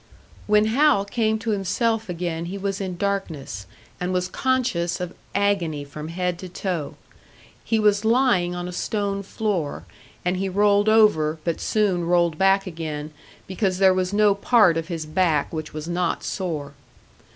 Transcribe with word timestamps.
When 0.47 0.65
Hal 0.65 1.05
came 1.05 1.37
to 1.37 1.51
himself 1.51 2.09
again 2.09 2.45
he 2.45 2.57
was 2.57 2.81
in 2.81 2.97
darkness, 2.97 3.67
and 3.99 4.11
was 4.11 4.29
conscious 4.29 4.99
of 4.99 5.13
agony 5.35 5.83
from 5.83 6.07
head 6.07 6.39
to 6.39 6.49
toe. 6.49 6.95
He 7.63 7.77
was 7.77 8.03
lying 8.03 8.55
on 8.55 8.67
a 8.67 8.71
stone 8.71 9.21
floor, 9.21 9.83
and 10.25 10.37
he 10.37 10.49
rolled 10.49 10.89
over, 10.89 11.37
but 11.43 11.61
soon 11.61 12.03
rolled 12.05 12.39
back 12.39 12.65
again, 12.65 13.11
because 13.45 13.77
there 13.77 13.93
was 13.93 14.11
no 14.11 14.33
part 14.33 14.75
of 14.75 14.87
his 14.87 15.05
back 15.05 15.53
which 15.53 15.71
was 15.71 15.87
not 15.87 16.23
sore. 16.23 16.73